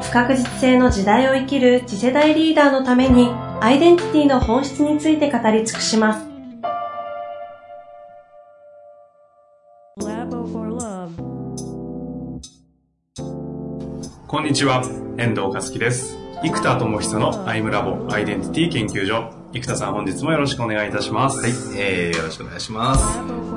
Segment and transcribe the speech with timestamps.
[0.00, 3.28] 不確実性の時代を生きる次世代リーダーのために
[3.60, 6.30] アイデンティティの本質について語り尽くします。
[14.26, 14.82] こんにちは、
[15.18, 16.16] 遠藤和樹です。
[16.42, 19.30] 生田智久のアイムラボアイデンティティ研究所。
[19.52, 21.40] 生田さん本日もよろしくお願いいたします。
[21.40, 22.96] はい、えー、よろしくお願いしま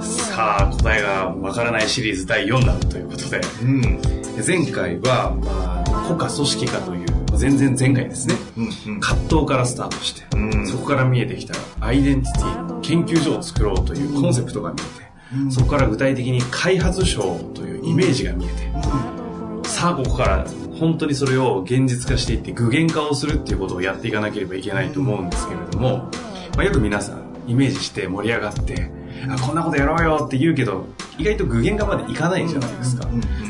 [0.01, 0.31] す。
[0.31, 4.01] さあ、答えがわからないシリーズ第4弾ということで、うん、
[4.45, 20.46] 前回は、まあ、国家組織化という全然前回ですね、うんうん、葛藤からスタートして、うん、そこから見えてきたアイデンティティ研究所を作ろうというコンセプトが見えて、うん、そこから具体的に開発省というイメージが見えて、うん、さあここから
[20.79, 26.09] 本当にそれを現実化していって具現化をするっていうことをやっていかなければいけないと思うんですけれども、
[26.55, 28.91] まあ、よく皆さんイメージして盛り上がって
[29.29, 30.85] あこんなことやろうよって言うけど
[31.17, 33.07] 意外と具現化までいかないじゃないですか、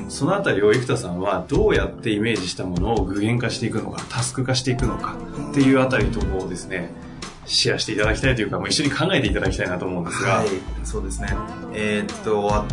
[0.09, 5.16] そのあたりを生田さんはどうやってイメージしたものを具現化していくのかタスク化していくのか
[5.52, 6.91] っていうあたりとこうですね
[7.45, 10.36] シェアしていただきたいというか、もう一緒に考えていただきたいなと思うんですが。
[10.36, 10.47] はい、
[10.84, 11.28] そうですね。
[11.73, 12.66] えー、っと、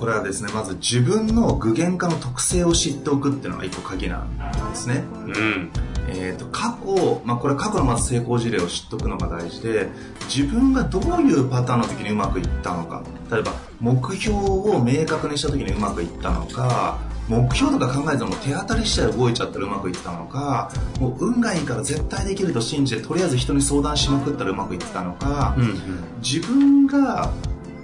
[0.00, 4.38] これはですねまず自分の具現化の特性を知っておくっていうのが一個鍵なん
[4.70, 5.70] ですね、うん
[6.12, 9.88] えーと、過去、まあ、これ過去のまず成功事例を知っておくのが大事で
[10.28, 13.02] 自分がどういうパターンの時にうまくいったのか。
[13.30, 25.78] 例えば目標を明確にした時にうまくいったのか目標とか考えずも手当たり次第動いちゃったらうまくいったのかもう運がいいから絶対できると信じてとりあえず人に相談しまくったらうまくいってたのか、うんうん、
[26.20, 27.30] 自分が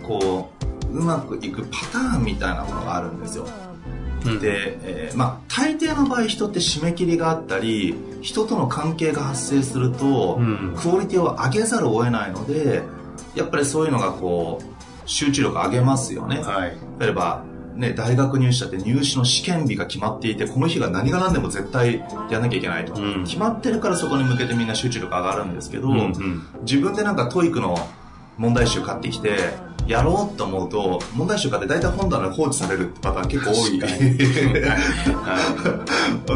[0.03, 0.51] こ
[0.91, 3.47] ううまくいくパターンみたいなものがあるんですよ。
[4.39, 12.83] で、えー、まあ、大抵の場合人って締め切りがあったり人との関係が発生すると、うん、クオリティを上げざるを得ないので
[13.35, 17.45] やっぱりそういうのがこう集中力上げますよね、はい、例えば
[17.77, 27.77] ね、大学入試だって入試の試験日が決まっていてこの日が何が何でも絶対やらなきゃいけないと、うん、決まってるからそこに向けてみんな集中力上がるんですけど、うんうん、自分でなんか TOEIC の
[28.39, 29.37] 問題集買ってきて
[29.87, 33.81] やろうと思うと問題集買って大体本棚に放置されるってパターン結構多い。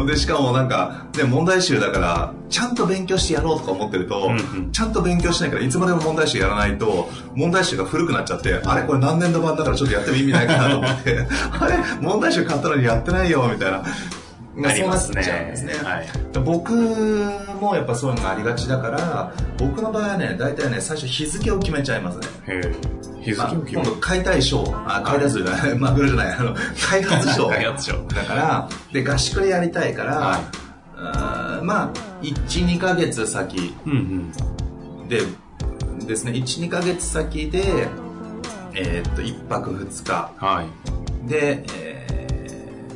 [0.07, 11.27] でしかもなんか、ね、問題集だからちゃんと勉強してやろうとか思ってると、うんうん、ちゃんと勉強しないからいつまでも問題集やらないと問題集が古くなっちゃってあれこれ何年度版だからちょっとやっても意味ないかなと思って。
[11.59, 13.83] あれ問題集買ったのにやってないよみたいな。
[14.69, 15.51] ありますね。
[15.55, 15.73] すね。
[15.83, 16.07] はい、
[16.43, 16.73] 僕
[17.61, 22.27] もやっぱそういうのがありがちだから、僕の場合はね、大体ね、最初日付を決めちゃいますね。
[22.47, 22.61] へ
[23.21, 26.55] 日付を決め、まあ、今度解体ショー、あ、解体するじゃない、 マグロじゃない、あの、
[26.89, 27.49] 開発ショー。
[27.55, 28.15] 開発ショー。
[28.15, 30.39] だから、で、合宿でやりたいから、はい、
[30.97, 31.89] あまあ、
[32.21, 34.31] 1、2ヶ月先、うん
[35.01, 35.21] うん、で、
[36.05, 37.87] ですね、1、2ヶ月先で、
[38.73, 40.31] えー、っと、1泊2日。
[40.37, 41.29] はい。
[41.29, 42.11] で、えー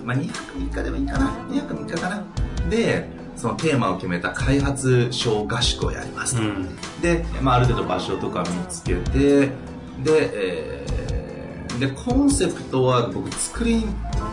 [0.06, 2.24] まあ、2泊3日でもいいかな2泊3日かな
[2.70, 9.52] でそのテーマを決めた開発小合宿をやりますと、うん、で、まあ、ある程度場所とか見つけてで、
[10.08, 13.86] えー、でコンセプトは僕作り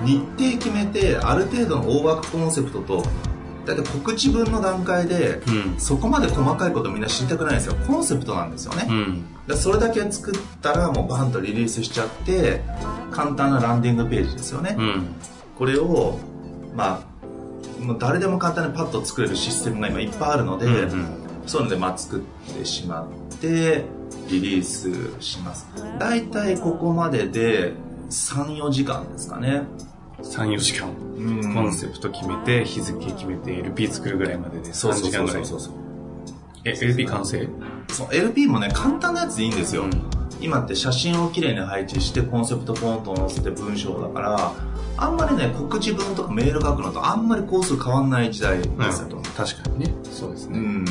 [0.04, 3.04] 日程決めてある程度の大枠コンセプトと
[3.66, 7.74] だって告知文の段階で、うん、そこまで細かいことみんな知りたくないんですよ。
[7.86, 12.62] コンセプトなんですよね、うん、でそれだけ作ったらもうバンとリリースしちゃって
[13.12, 15.14] 簡単なランディングページですよね、うん、
[15.56, 16.18] これを、
[16.74, 17.11] まあ、
[17.82, 21.06] もう誰でも簡単にパッと作れるシステムが今いっぱいあるので、うんうん、
[21.46, 23.84] そういうので、まあ、作ってしまって
[24.30, 25.66] リリースします。
[25.98, 27.72] 大体ここまでで
[28.10, 29.62] 34時間ですかね。
[30.22, 35.60] 34時間、うん、コンセプト決めて日付決めて LP 作るぐらいまでで3時間ぐらいそう。
[35.60, 35.74] そうそう
[36.64, 37.48] え LP 完成？
[37.88, 39.90] そう LP もね簡単なやつでいいんですよ、うん、
[40.40, 44.52] 今って写真をきれいに配置してコンセプトポンと載せて文章だから
[44.96, 49.94] あんまりね告知文とかメール書くのとあんまりコース変わんない時代ですよと、うん、確かにね。
[50.04, 50.58] そうですね。
[50.58, 50.84] うん。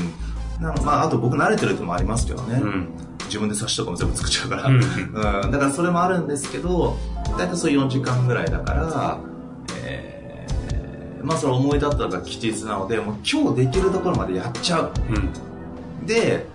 [0.62, 2.90] なまああと僕慣れてるってのもありますけどね、うん、
[3.26, 6.98] 自分で冊子とかも全部作っちゃうから、うん、うん、だからそれもあるんですけど
[7.38, 9.20] 大体そう4時間ぐらいだから
[9.84, 16.46] えー、まあそれ思い立ったのが吉日なのでもう今日できるところまでやっちゃう、うん、で、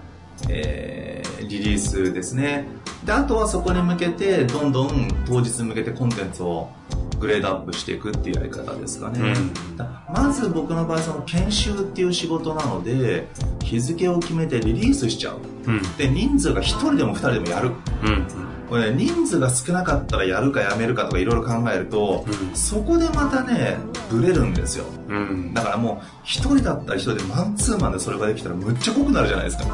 [0.49, 2.65] えー、リリースですね。
[3.05, 6.69] であとはそこに向けてどんどん当日に向けてコンテンツを
[7.19, 13.29] グレードアップしていくっていうやり方ですかね、うん、まず僕の場合その研修っていう仕事なので
[13.63, 17.73] 日付を決めてリリースしちゃう、うん、で人数が1人でも2人でもやる、う
[18.11, 18.27] ん。
[18.69, 23.77] これね、人数が少なかったらやるかやめるかとかいろいろ考えると、うん、そこでまたね
[24.11, 29.65] ブレるんですよ、うん、だからもう1人だったら1人でマンツーマンでそれができたらむっちゃ濃くなるじゃないですか。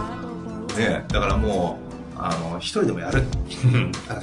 [0.77, 1.92] ねだからもう
[2.25, 3.25] あの一人でもやる。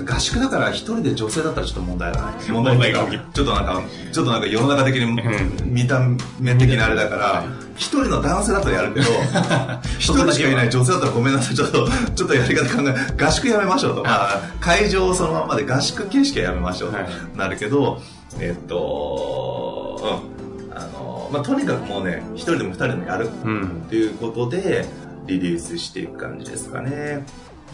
[0.05, 2.31] 合宿だから一人で女性だったらちょっと問題がな。
[2.31, 3.81] い問題ないかちょっとなんか
[4.11, 5.21] ちょっとなんか世の中的に
[5.65, 5.99] 見た
[6.39, 7.43] 目的なあれだから
[7.75, 9.05] 一人の男性だったらやるけど
[9.99, 16.97] 一人しかいない女性だったらごめんなさいちょっとちょっとやり方考え合宿やめましょうとか会場そのままで合宿形式はやめましょうと
[17.37, 18.01] なるけど
[18.39, 20.77] えっとうん。
[20.77, 23.27] あのまあとにかくもうね一人でも二人でもやる。
[23.27, 24.85] っていうことで
[25.25, 27.25] リリースしていく感じですかね。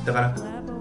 [0.03, 0.35] だから、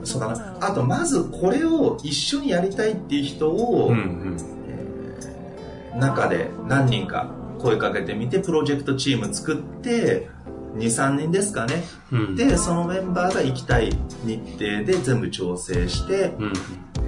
[0.05, 0.57] そうだな。
[0.61, 4.37] あと、まずこれを一緒にやりたいっていう人を、うんうん、
[4.69, 10.29] えー、中で何人か声かけてみて、プロジェクトチーム作って、
[10.77, 13.91] 2、3人ですかね、うん、で、そのメンバーが行きたい
[14.25, 16.53] 日程で全部調整して、うん、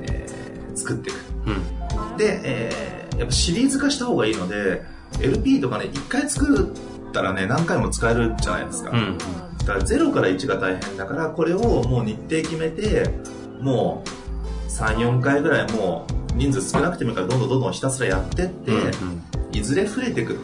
[0.03, 1.17] えー、作っていく。
[1.47, 4.83] うん、で、えー、やっぱシリーズ化した方がいいので、
[5.21, 6.73] LP とかね、1回作
[7.09, 8.91] ったらね、何回も使えるじゃないですか。
[8.91, 9.19] うん
[9.67, 13.11] だから0から1が大変だからこれをもう日程決めて
[13.61, 20.41] もう34回ぐらいもう人数少なくてもいいからどんどんどんどんひたすらやってって、うんうん、いずれ増えてくる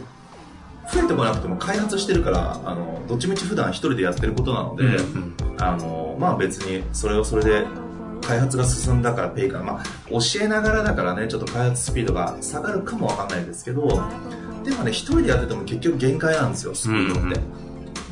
[0.91, 7.65] 増えてこなくても開発してるからあのどっちみち普段一人でやってることなので、うんうん、あのまあ別にそれをそれで
[8.21, 13.87] 開発が進んだからペイかな、まあ、教えながらだからねちょっと開発スピードが下がるかもわかんないですけど
[14.63, 17.21] でもね一人でやってても結局限界なんですよスピードって。
[17.21, 17.62] うんうん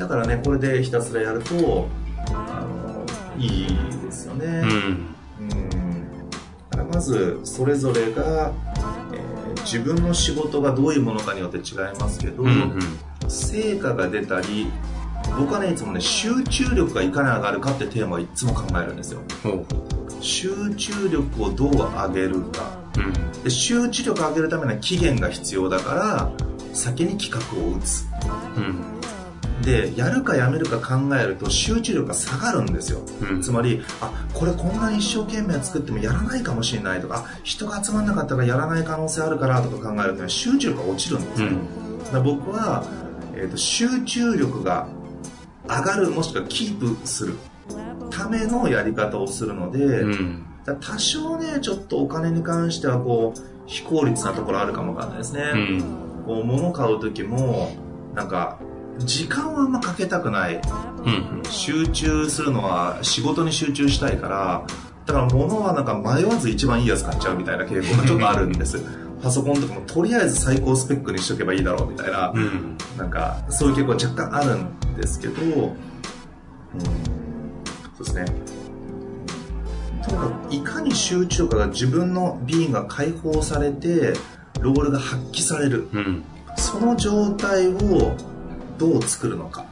[0.02, 1.88] だからねこれでひたすらやると
[2.34, 3.06] あの
[3.38, 3.68] いい
[4.04, 6.30] ですよね、うん、うん。
[6.72, 8.52] だからまずそれぞれが、
[9.14, 14.72] えー、自分の仕事がどういうものかによって違いますけど、うんうん、成果が出たり
[15.38, 19.22] 僕はねいつもね集中力がいかに上がるかってテーマをいつも考えるんですよ、
[20.20, 26.32] 集中力をどう上げるか、うん、で集中力を上げるためには期限が必要だから
[26.74, 28.08] 先に企画を打つ、
[28.58, 29.01] うん
[29.62, 42.86] でやるかやめるか考えると集中力が下がるんですよ、うん、つまりあこれこんなに一生懸命作ってもやらないかもしれないとか人が集まんなかったらやらない可能性あるからとか考えると集中力が落ちるんですよ、うん、僕は、
[43.36, 44.88] えーと、集中力が
[45.68, 47.36] 上がるもしくはキープする。
[48.10, 50.46] ためのやり方をするので、うん、
[50.82, 55.44] 多少ねちょっとお金に関してはこう非効率なところあるかもわかんないですね、
[56.26, 57.72] こう物を買う時も
[58.14, 58.60] なんか
[59.00, 60.62] 時間はあんまかけたくない、
[61.06, 64.66] うん、集中するのは仕事に集中したいから
[65.06, 68.82] だから物はなんか迷わず一番いいやつ買っちゃうみたいな傾向がちょっとあるんです。
[69.22, 75.52] パソコンとかもとりあえず最高スペックにしとけばいいだろうみたいな、うん、なんかそういう傾向若干あるんですけど、うん、
[77.98, 78.26] そうですね。
[80.04, 84.14] とにかくいかに集中力が自分のビーンが解放されて
[84.60, 86.24] ロールが発揮される、うん、
[86.58, 88.16] その状態を
[88.82, 89.64] どう作るのか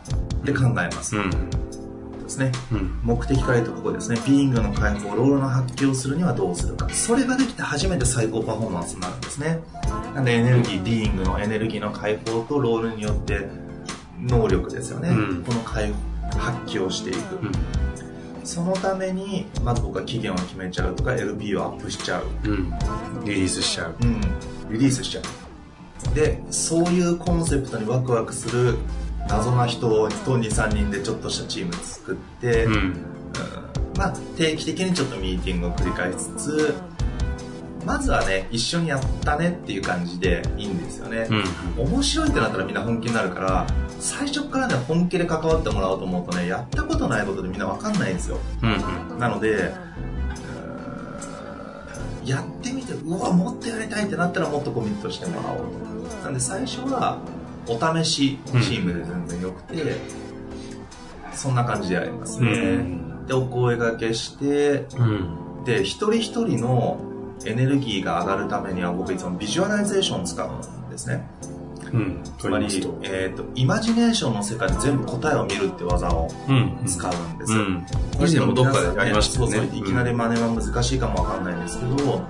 [0.43, 4.17] で考えます、うん、ですね、うん、目的から言うとここですね。
[4.27, 6.87] ビーイングの解放ロールの発揮をするにはどうするか。
[6.89, 9.61] それができて初めて最高パフォーマンスになるんですね。
[10.13, 13.49] なんでエネルギービーイングのエネルギーの解放とロールによって
[14.21, 15.91] 能力ですよね、うん、この解
[16.37, 17.39] 発揮をしていく、
[18.43, 22.25] そのためにまず僕は期限を決めちゃうとか LP をアップしちゃう、
[23.25, 24.21] リリースしちゃう、うん、
[24.69, 25.48] リリースしちゃう
[26.13, 28.77] でそういうコンセプトにワクワクする
[29.27, 33.05] 謎な人と23人でちょっとしたチーム作って、うん、うん、
[33.95, 36.75] まあ、定期的にちょっとミーティングを繰り返しつつ
[37.85, 41.27] まずはね一緒にやったねっていう感じでいいんですよね、
[41.77, 43.67] うん、面白いってなったらみんな本気になるから
[43.99, 49.73] 最初からね本気で関わってもらおうと思うとねやったことないことでみんな分かんないんですよ、うん、なので
[52.25, 52.58] やっ
[53.09, 55.59] うわもっとやりたいってなったらもっとコミットしてもらおう
[56.09, 57.17] となんで最初は
[57.67, 59.97] お試しチームで全然よくて、うん、
[61.33, 66.99] そんな感じでやりますね、うん、でお声がけして、うん、で一人一人の
[67.45, 71.27] エネルギーが上がるためには僕いつもビジュアライゼーションを使うんですね。
[71.91, 72.65] うん、つまり、
[73.01, 76.29] えーと、イマジネーションの世界で全部答えを見るって技を
[76.85, 77.59] 使うんです、うん。
[77.59, 79.47] うん、以前もどっかでやりましたね。
[79.51, 82.21] そうそういきなり真似は難しいかもわかんないんですけど、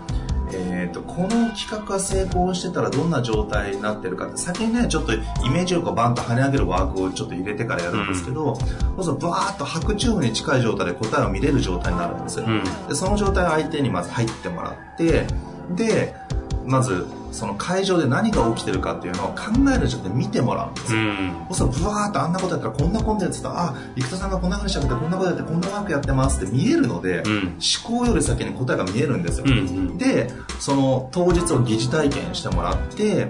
[0.53, 5.17] えーと、この企画が成功してたらどんな状態になってるかって先にねちょっとイ
[5.51, 8.57] メージ力をバンと跳ね上げるワークをちょっと入れてからやるんですけど、
[8.97, 15.25] うん、そうバーッと白昼夢に近い状態で答えを見れる状態になるんですよ、うん、でその状態を相手にまず入ってもらって
[15.75, 16.15] で
[16.69, 33.27] まずその会場で何が起きてるかっていうのを考えるじゃなくて見てもらうんですよ、うん、そしたらブワーッとあんなことやったらこんなコンテンツとあ生田さんがこんなふうにしゃべってこんなことやってこんなワークやってますって見えるので、うん、思考より先に答えが見えるんですよ、うんうん、でその当日を疑似体験してもらって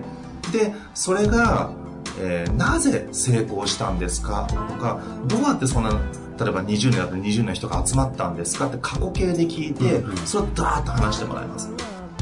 [0.52, 1.72] でそれが、
[2.20, 5.92] えー、なぜ成功したんですかとかどうやってそんな
[6.40, 11.70] 例えば20年だと20年の人が集まったんですかって過去形で聞いて、それをダーッと話してもらいます。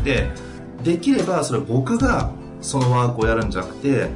[0.03, 0.27] で
[0.83, 2.31] できればそれ僕が
[2.61, 4.09] そのワークをやるんじゃなくて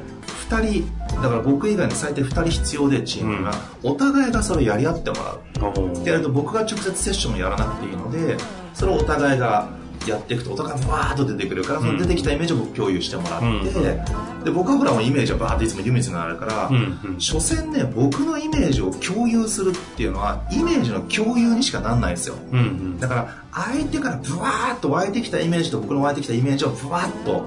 [0.48, 3.52] 2人だから僕以外に最低2人必要でチームが、
[3.82, 5.40] うん、お互いがそれをやり合ってもらう。
[5.70, 8.36] ってやると僕が直接セッションをやらなくていいので
[8.74, 9.68] それをお互いが
[10.10, 17.00] やっていくとお互いがバーッと出てくるから、その出てきたイメージを僕共有してもらって、うん、で僕はほらもイメージはバーッといつも湯水になるから、うん。
[17.04, 27.44] うん、所詮ね僕のイメージを共有するっていうのはイメージの共有にしかなんないんですよ、うんうん、だから相手からブワーッと湧いてきたイメージと僕の湧いてきたイメージをブワーッと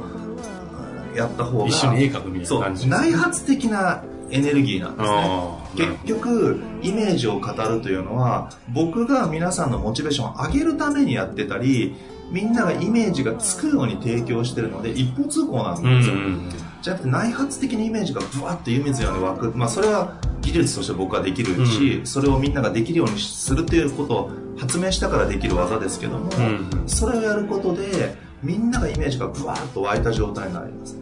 [1.15, 5.95] やった方が一緒に絵描くみたいな感じ内発的なエネルギーなんですね。
[6.03, 11.95] 結局イメージを語るというのは僕が皆さんのモチベーションを上げるためにやってたり
[12.31, 16.49] みんながイメージがつくように提供してるので一方通行なんですよ、うんうん、
[16.81, 30.97] じゃなくて内発的にイメージがブワッと湯水のように湧く、まあ、それは技術として僕はできるし、うん、それをみんなができるようにするということを発明したからできる技ですけども、うん、それをやることでみんながイメージがブワッと湧いた状態になります。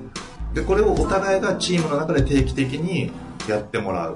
[0.53, 3.11] でこれをお互いがチームの中で定期的に
[3.49, 4.15] やってもらう。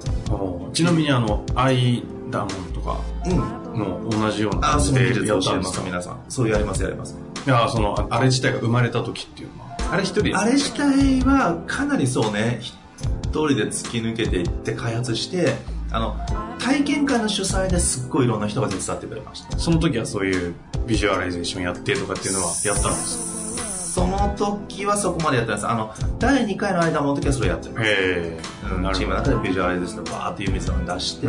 [0.72, 5.78] ちなみにあのアイダモンとか、うんも同じような感じでやったんです。
[5.78, 6.20] か皆さん。
[6.28, 7.16] そうやりますやります。
[7.46, 9.68] いやそのあれ自体が生まれた時っていうのは。
[9.90, 12.60] あれ一人あれ自体はかなりそうね。
[12.60, 15.54] 一人で突き抜けていって開発して
[15.90, 16.16] あの
[16.58, 19.58] 体験会の主催ですっごいいろんな人が手伝ってくれました。
[19.58, 20.54] その時はそういう
[20.86, 23.27] ビジュアライゼーションやってとかっていうのはやったんですか？
[23.98, 25.66] その時はそこまでやってます。
[25.66, 27.90] あの第2回の間の時はそれやってます、
[28.72, 31.26] うん、チームの中でビジュアライゼーションでバーっていう水を出して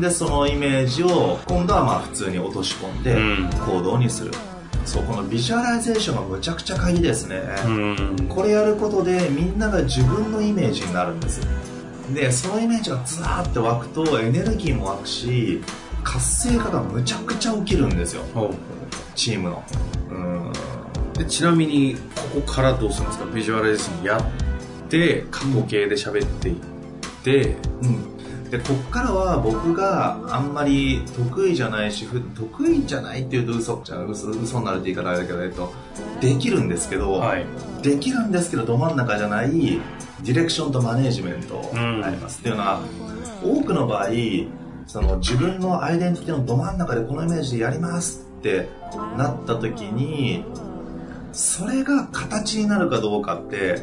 [0.00, 3.14] でそのイメージを今度はまあ普通に落とし込んで
[3.66, 4.32] 行動にする、
[4.86, 7.42] そうこのビジュアライゼーションがむちゃくちゃ鍵ですね。
[8.30, 11.42] これやることでみんなが自分のイメージになるんです。
[12.14, 15.60] でそのイメージがずーって湧くとエネルギーも湧くし
[16.02, 18.22] 活性化がむちゃくちゃ起きるんですよ。
[19.14, 19.62] チームの
[21.16, 21.96] でちなみに
[22.34, 23.26] ここからどうするんですか？
[23.26, 24.22] ビジュアライゼーションやっ
[24.88, 26.56] て過去形で喋っていっ
[27.24, 35.72] て、うん、でこっからは僕があんまり得意じゃないし得意じゃないっていうと嘘じゃ嘘嘘になるって言い方あれだけど、えっと、
[36.20, 37.46] できるんですけど、はい、
[37.82, 42.80] できるんですけどど真ん中じゃないディレクションとマネージメントあります、うん、っていうのは
[43.42, 44.08] 多くの場合
[44.86, 48.68] その自分のアイデンティティのど真ん中でこのイメージでやりますって
[49.16, 50.44] なった時に
[51.36, 53.82] それが形になるかどうかって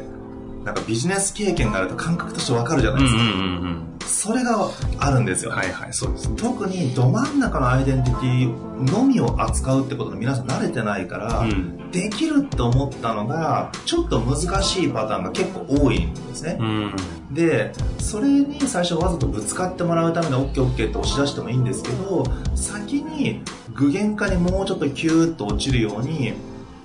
[0.64, 16.94] なんかビジネス経験があると感覚としてわかるじゃないですか、うんうんうん、それがあるんですよ、はいはいそうです、ね、特にど真ん中のアイデンティティのみを扱うってことに皆さん慣れてないから、うん、できるって思ったのがちょっと難しいパターンが結構多いんですね、うん、
[17.30, 22.24] でそれに最初わざとぶつかってもらうために OKOK って押し出してもいいんですけど
[22.56, 23.42] 先に
[23.74, 26.32] 具現化にもうちょっとキューッと落ちるように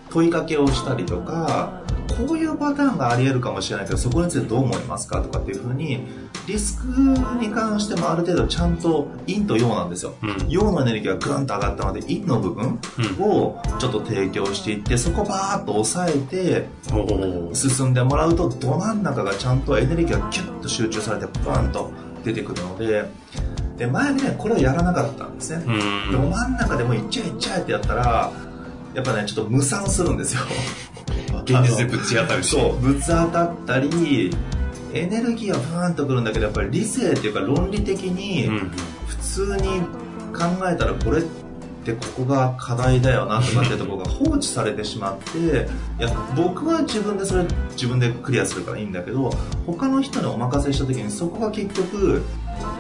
[0.10, 1.82] 問いかけをしたりとか
[2.28, 6.06] こういうパターンがあり得るかもしれないけどそこについてどう思いますかとかっていうふうに
[6.48, 6.88] リスク
[7.40, 12.80] に関してもある程度ちゃんと陰と陽なんですよ、うん、陽のエネルギーがグンと上がったので陰の部分
[13.20, 16.68] をちょっと提供していってそこバーッと抑えて
[17.54, 21.92] 進んでもらうとど真ん中がちゃんとエネルギーがキュッと集中されてバンと
[22.24, 23.06] 出てくるので
[23.78, 25.64] で前ねこれをやらなかったんですね、
[26.12, 28.30] ど真ん中でもいっちゃいっちゃいってやったら
[28.94, 30.42] やっぱねちょっと無産するんですよ。
[31.46, 32.50] 現実でぶち当たるし。
[32.50, 34.36] そうぶつ当たったり
[34.94, 38.48] エネルギーはブーンとくるんだけどやっぱり理性っていうか論理的に
[39.08, 39.82] 普通に
[40.34, 41.24] 考えたらこれっ
[41.86, 49.30] てここが課題だよなとかってところが放置されてしまっていや僕は自分でそれ自分でクリアするからいいんだけど
[49.66, 52.24] 他の人にお任せした時にそこが結局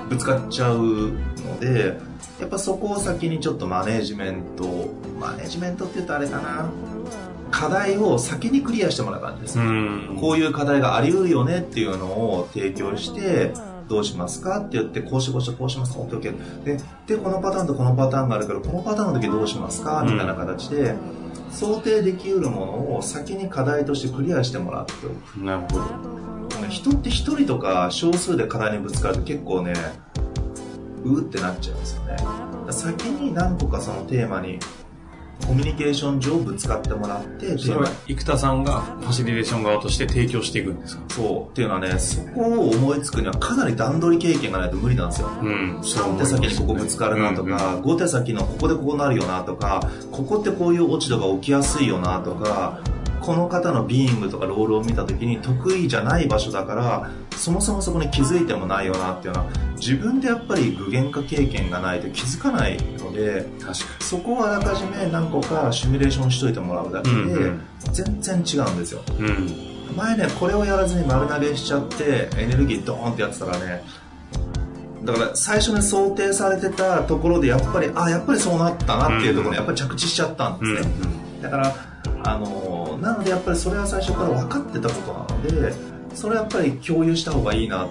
[0.09, 1.11] ぶつかっちゃう
[1.45, 1.99] ので
[2.39, 4.65] やっぱそこを先にちょっとマネージメント
[5.19, 6.69] マネージメントって言うとあれかな。
[7.51, 9.57] 課題を先にクリアしてもらう感じです、
[10.21, 13.53] こういう課題があり得るよねっていうのを提供して
[13.87, 20.03] どうしますかって言ってこうしこうしこうしますか OKOK ででこのパターンとこのパターンがあるからこのパターンの時どうしますか？
[20.05, 20.93] みたいな形で、
[21.51, 25.43] 想定できうるものを先に課題としてクリアしてもらっておく。
[25.43, 25.83] なるほど。
[26.69, 29.73] 人って一人とか少数で課題にぶつかると結構ね
[31.03, 32.17] うってなっちゃうんですよね。
[32.71, 34.59] 先に何個かそのテーマに
[35.47, 41.03] コミュニケーション上ぶつかってもらってそれは生田さんがファシリテーション側として提供していくんですか？
[41.09, 41.51] そう。
[41.51, 47.81] っていうのはねそこを思いつくにはかなり段取り経験がないと無理なんですよ、うん、3手先にここぶつかるなとか、うん。
[47.81, 52.81] うん、5手先のここでここなるよなとかここってこういう落ち度が起きやすいよなとか
[53.29, 63.45] この方のビーイングとかロールを見た時に得意じゃない場所だからそもそもそこに気づいてもないよなっていうのは自分でやっぱり具現化経験がないと気づかないので
[63.99, 67.51] そこをあらかじめ何個かシミュレーションしといてもらうだけで
[67.93, 73.83] 全然違うんですよ、うん、前ねこれをやらずに丸投げしちゃってエネルギードーンってやってたらね
[75.03, 80.91] だから最初に想定されてたところでやっぱりあやっぱりそうなったなっていうところにやっぱり着地しちゃったんですね、
[81.43, 81.75] だから
[82.23, 85.73] あのなのでやっぱりそれは最初から分かってたことなので
[86.15, 87.87] それはやっぱり共有した方がいいな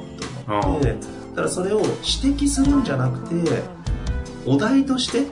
[0.47, 0.95] と思ってだ
[1.37, 1.93] からそれを指
[2.37, 3.63] 摘するんじゃなくて
[4.47, 5.31] お題として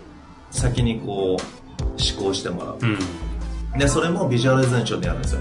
[0.51, 5.41] 先にこう思考してもらう、うん、でそれもビジュアライゼーションでやるんですよ。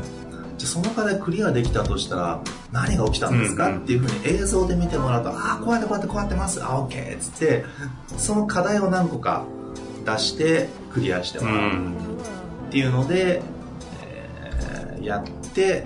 [0.57, 6.63] じゃその課題クリアできたとしたら何が起きたんですか、うんうん、っていうふうに映像で見てもらうとああこうやってこうやってこうやってます。
[6.63, 7.65] あオッケーっつって
[8.17, 9.45] その課題を何個か
[10.05, 11.93] 出してクリアしてもらう、うん。
[12.67, 13.43] っていうので、えー、
[15.05, 15.85] やって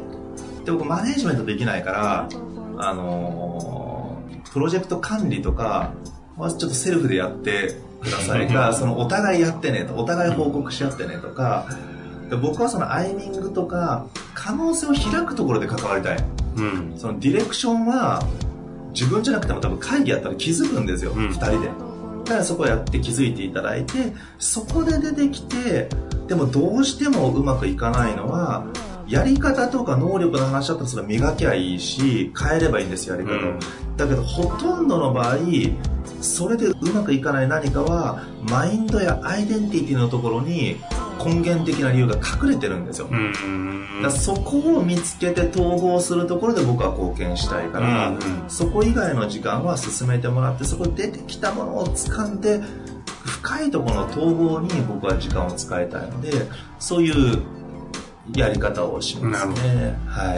[0.65, 2.29] で僕マネージメントできないから
[2.77, 5.93] あのー、プロジェクト管理とか
[6.37, 8.47] まずちょっとセルフでやってください。
[8.49, 11.67] かそのお互いやってねとお互い報告し合ってねとか
[12.29, 16.17] で僕はそのアイミングとか可能性を開くところで関わりたい、
[16.57, 18.23] うん、そのディレクションは
[18.93, 21.69] 自分じゃなくても多分会議やったら気づくんですよ、うん、2人で。
[22.25, 25.89] だからそこをやって気づいていただいてそこで出てきて
[26.27, 28.65] でもどうしてもうまくいかないのは
[29.09, 33.59] やり方とか能力の話だったらそれ磨きゃいいし変えればいいんですやり方を、うん、
[33.97, 35.37] だけどほとんどの場合
[36.21, 40.77] それでうまくいかない何かはマインドやアイデンティティのところに
[41.23, 43.09] 根源的な理由が隠れてるんですよ、
[44.01, 52.61] だそこを見つけて統合するところで僕は貢献したいから、そこ以外の時間は進めてもらってそこで出てきたものを掴んで
[53.25, 56.31] 深いところの統合に僕は時間を使いたいので
[56.79, 57.58] そういう
[58.35, 59.97] やり方をしますね。
[60.07, 60.37] はい、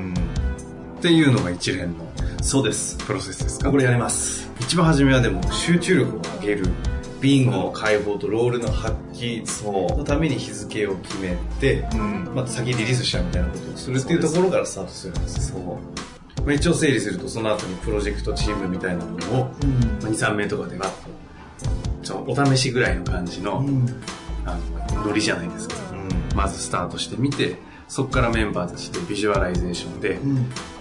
[0.00, 2.06] うん、っていうのが一連の
[2.42, 2.96] そうです。
[2.98, 3.70] プロセスですか？
[3.70, 6.66] これやります一番初めはでも集中力を上げる
[7.20, 9.42] ビンゴの解放とロールの発揮
[9.96, 15.60] のために日付を決めて、うん、また先リリースしちゃうみたいなことをするっていうところからスタートするんですそう。
[16.42, 19.70] まあ、一応整理するとその後にプロジェクトチームみたいなものを、うん。
[20.02, 20.90] まあ、23名とかでわっ
[22.06, 23.64] とお試しぐらいの感じの,、
[24.44, 24.56] あ
[24.92, 25.74] のノリじゃないですか、
[26.36, 27.56] まずスタートしてみて
[27.88, 30.18] そこからメンバーたちでビジュアライゼーションで、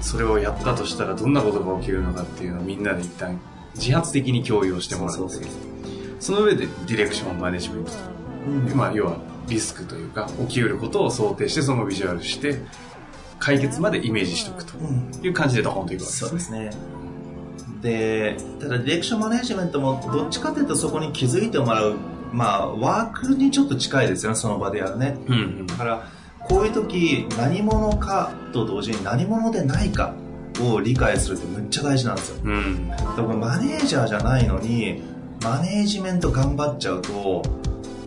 [0.02, 3.40] それをやったとしたらどんなことが起きるのかっていうのをみんなで一旦
[3.76, 5.30] 自発的に共有をしてもらう
[6.20, 7.92] その上でディレクションマネジメント。
[7.92, 7.98] と、
[8.48, 12.62] うんまあ、要はリスクというか起きうることを想定してそのビジュアルして
[13.38, 14.78] 解決までイメージしておくと
[15.22, 16.30] いう感じでドホンといくわけですね。
[16.30, 16.72] そうですね。
[17.82, 21.96] でただディレクションマネジメントもどっちかというとそこに気づいてもらう
[22.36, 26.08] まあワークにちょっと近いですよねその場でやるね、うんうん、だから
[26.42, 30.14] こういう時何者かと同時に何者でないか
[30.62, 35.02] を理解するってむっちゃ大事なんですよ、うん、だからマネージャーじゃないのに
[35.44, 37.42] マネージメント頑張っちゃうと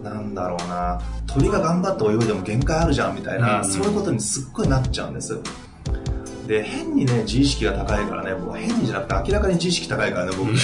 [0.02, 1.00] なんだろうな。
[1.26, 5.38] 鳥が頑張って泳いでも限界あるじゃんみたいな、うんうん、そういうことにすっごいなっちゃうんです
[6.48, 10.58] で、変にね、自意識が高いからね、もう変にじゃなくて明らかに自意識高いからね、僕ね。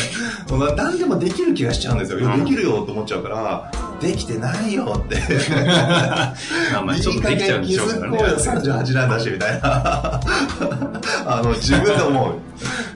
[0.77, 2.19] 何でもできる気がしちゃうんですよ。
[2.21, 3.71] できるよと思っちゃうから、
[4.01, 5.17] できてないよって。
[6.73, 8.19] まあまあ、ちょっとできちゃうんでしょうからね。
[8.19, 10.21] 38なんだし、みたいな。
[11.27, 12.35] あの、自分で思う。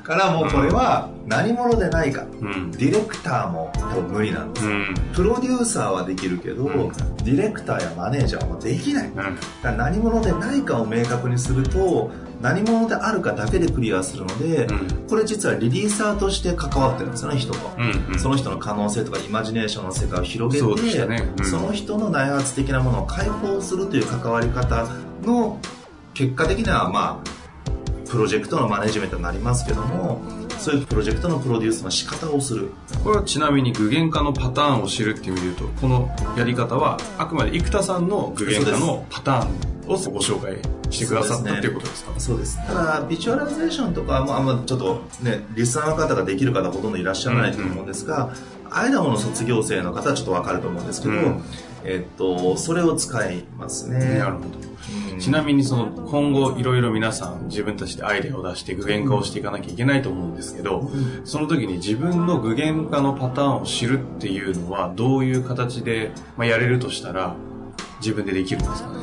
[0.09, 9.31] からもうこれは何者でないか、うん、ディレクターも多分無理なんです、うん、プロデューサーはできるけど、うん、ディレクターやマネージャーはできない、だか
[9.65, 14.67] ら何者でないかを明確にすると何者であるかだけでクリアするので、
[15.11, 21.33] これ実はリリーサーとして関わってるんですよね人が、うんうん、その人の可能性とかイマジネーションの世界を広げてそ,、ね。
[21.45, 24.89] その人の内発的なものを解放するという関わり方
[25.23, 25.61] の
[26.15, 27.38] 結果的にはまあ
[28.09, 30.21] プロジェクトのマネジメントになりますけども
[30.59, 32.71] そういうプロジェクトのプロデュースの仕方をする。
[33.05, 39.49] これはちなみに具現化のパターンを知るっていう意味で言うとこのやり方はあくまで生田さんの具現化のパターン
[39.89, 40.59] をご紹介
[40.91, 42.19] してくださったっていうことですか？
[42.19, 48.31] そうです、ね,、ただビジュアライゼーションとかもあんまちょっとねリスナーの方ができる方ほとんどいらっしゃらないと思うんですが、うん
[48.67, 51.43] うん、アイダモの卒業生の方はちょっとわかると思うんですけど、うん、
[51.85, 54.19] えっと、それを使いますね。
[54.19, 54.49] なるほど。
[55.19, 60.91] ちなみにその今後いろいろ皆さん自分たちでアイデアを出して具現化をしていかなきゃいけないと思うんですけど、
[61.25, 67.35] その時に自分の具現化のパターンを知るっていうのはどういう形で、まあ、やれるとしたら
[68.01, 68.99] 自分でできるんですかね？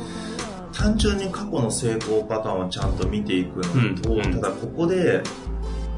[0.72, 5.22] 単純に過去の成功パターンをちゃんと見ていくのと、うん、ただここで、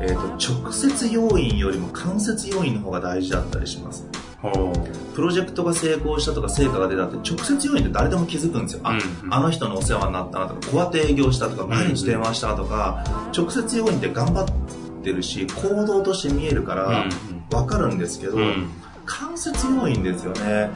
[0.00, 4.06] えーと、直接要因よりも間接要因の方が大事だったりします
[4.40, 8.96] プロジェクトが成功したとか成果が出たって直接要因って誰でも気づくんですよ、あ
[9.30, 13.04] あの人のお世話になったなとかこうやって営業したとか毎日電話したとか、
[13.36, 14.46] 直接要因って頑張っ
[15.02, 17.04] てるし行動として見えるから
[17.50, 18.36] 分かるんですけど、
[19.06, 20.70] 間接要因ですよね。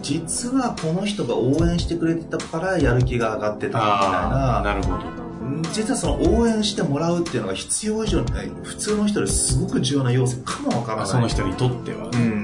[0.00, 4.62] 実はこの人が応援してくれてたからやる気が上がってたみたいな。
[4.62, 5.28] なるほど。
[5.72, 8.26] 実はその応援してもらうっていうのが必要以上に
[8.62, 11.06] 普通の人よりすごく重要な要素かもわからない。
[11.06, 12.37] その人にとっては、うん、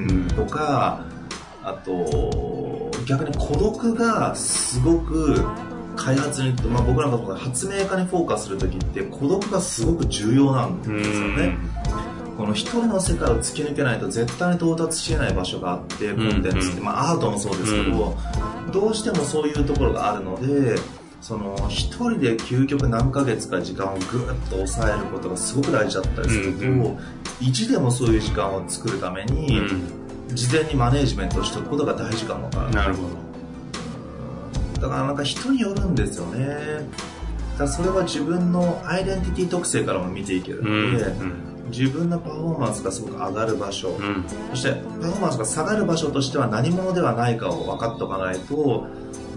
[0.44, 1.04] とか
[1.62, 5.44] あと逆に孤独がすごく
[5.96, 11.57] 開発に、まあ、僕なんか発明家にフォーカスする時って孤独がすごく重要なんですよね。
[12.37, 18.16] この一人の世界を突き抜けないと絶対に到達しない場所があってコンテンツって、まあ、アートもそうですけど、
[18.72, 20.74] どうしてもそういうところがあるので
[21.20, 24.09] その一人で究極何ヶ月か時間をぐっ
[24.50, 26.98] と抑えることがすごく大事だったりすると、うんうん、
[27.40, 33.08] 意地でもそういう時間を作るために、うん、事前にマネージメントしておくことが大事かもわなるほど。
[34.80, 36.88] だからなんか人によるんですよね。
[37.58, 40.64] だそれは自分のアイデンティティ特性からも見ていけるの
[40.98, 41.54] で、うんうん。
[41.70, 48.87] 自分のパフォーマンスがすごく上がる場所、うん、そしてパフォーマンスが下がる場所としては何者ではないかを分かっておかないと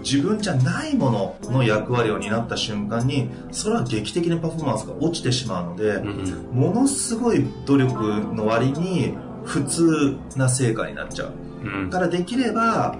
[0.00, 7.94] 自分じゃないものの役割を担った瞬間にそれは劇的にパフォーマンスが落ちてしまうので、うん、ものすごい努力
[8.34, 9.16] の割に
[9.48, 11.32] 普通な成果になっちゃう、
[11.64, 12.96] うん、からできれば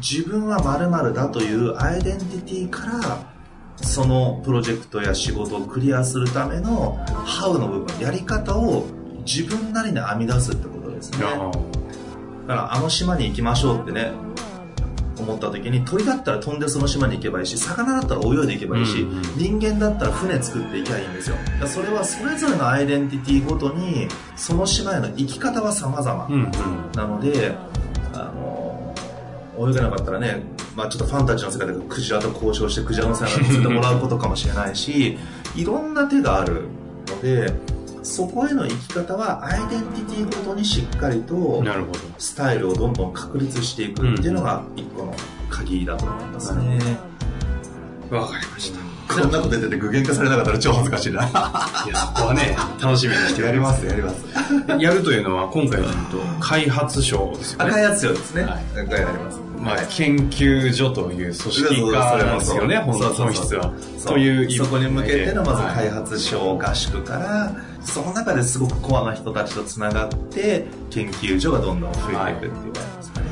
[0.00, 3.30] 自分は〇〇だというアイデンティティから
[3.76, 8.86] そのプロジェクトや仕事をクリアするためのハウの部分やり方を
[9.24, 11.18] 自分なりに編み出すってことですね。
[11.20, 14.12] だからあの島に行きましょうってね
[15.20, 21.36] 思った時に鳥だったら飛んでその島に行けばいいし魚だったら泳いでいけばいいし、うんうん、人間だったら船作っていけばいいんですよ。
[21.66, 26.28] それはそれぞれのアイデンティティごとにその島への生き方は様々
[26.94, 27.44] なので、うん。
[27.44, 27.56] うん、
[28.14, 28.94] あの
[29.68, 30.42] 泳げなかったらね
[30.76, 35.18] まあ、ちょっとファンタジーの世界でクジラと交渉してクジラの世話にさせてもらうことかもしれないし
[35.56, 36.68] いろんな手がある
[37.08, 37.52] ので
[38.02, 41.62] そこへの生き方はアイデンティティごとにしっかりと
[42.18, 45.14] スタイルをどんどん確立していくっていうのが一個の
[45.48, 46.78] 鍵だと思いますね。
[48.10, 48.90] わかりました。
[49.10, 51.24] こんなこと言ってて具現化されなかったら超恥ずかしいな。
[51.84, 54.24] いや、そこはね、楽しみにしてやります、やります。
[54.78, 57.72] やるというのは、今回で言うと、開発賞ですよね。
[57.72, 58.42] 開発賞ですね。
[58.44, 58.64] はい。
[58.76, 59.49] やります。
[59.60, 63.72] まあ、研究所という組織化なんですよね、本質は。
[64.06, 73.26] というそこに向けてのまず開発所合宿から、その中ですごくコアな人たちとつながって、研究所がどんどん増えていくっていう感じですかね。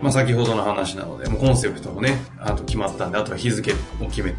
[0.00, 4.36] まあ、先ほどの話なので、もうコンセプトもね、あと決まったんで、あとは日付を決めて、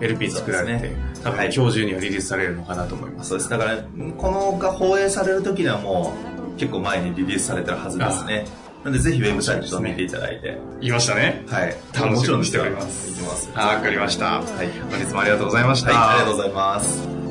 [0.00, 3.30] LP 作られて、ね、多分今日中にはリリースされるのかなと思います。
[3.30, 3.50] そうです。
[3.50, 3.76] だから、
[4.16, 6.14] このが放映される時にはも
[6.56, 8.46] う、結構前にリリースされてるはずですね。
[8.84, 10.58] なんでぜひウェブサイトを見ていただいて。
[10.80, 11.44] 言いましたね。
[11.48, 11.76] はい。
[11.94, 13.10] 楽しみにしております。
[13.10, 13.50] いきます。
[13.54, 14.40] わかりました。
[14.40, 14.68] はい。
[14.90, 15.92] 本日もありがとうございました。
[15.92, 17.21] はい、ありがとうございます。